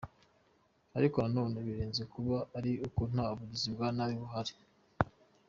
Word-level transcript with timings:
Ariko 0.97 1.17
na 1.21 1.29
none 1.35 1.57
birenze 1.67 2.03
kuba 2.13 2.37
ari 2.57 2.71
uko 2.87 3.01
nta 3.13 3.27
bugizi 3.37 3.67
bwa 3.73 3.87
nabi 3.95 4.15
buhari. 4.21 4.53